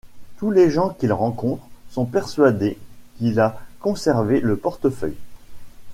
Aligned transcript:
Tous 0.37 0.49
les 0.49 0.71
gens 0.71 0.89
qu’il 0.95 1.13
rencontre 1.13 1.61
sont 1.91 2.05
persuadés 2.07 2.79
qu’il 3.19 3.39
a 3.39 3.59
conservé 3.81 4.39
le 4.41 4.57
portefeuille. 4.57 5.13